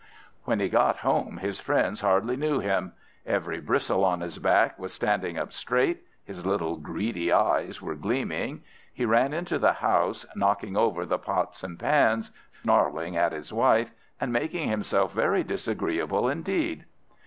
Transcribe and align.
When 0.45 0.59
he 0.59 0.67
got 0.67 0.97
home, 1.05 1.37
his 1.37 1.59
friends 1.59 2.01
hardly 2.01 2.35
knew 2.35 2.57
him. 2.59 2.93
Every 3.23 3.59
bristle 3.59 4.03
on 4.03 4.21
his 4.21 4.39
back 4.39 4.79
was 4.79 4.91
standing 4.91 5.37
up 5.37 5.53
straight; 5.53 6.01
his 6.23 6.43
little 6.43 6.77
greedy 6.77 7.31
eyes 7.31 7.83
were 7.83 7.93
gleaming; 7.93 8.63
he 8.91 9.05
ran 9.05 9.31
into 9.31 9.59
the 9.59 9.73
house, 9.73 10.25
knocking 10.35 10.75
over 10.75 11.05
the 11.05 11.19
pots 11.19 11.61
and 11.63 11.77
pans, 11.77 12.31
snarling 12.63 13.15
at 13.15 13.31
his 13.31 13.53
wife, 13.53 13.91
and 14.19 14.33
making 14.33 14.69
himself 14.69 15.13
very 15.13 15.43
disagreeable 15.43 16.27
indeed. 16.27 16.85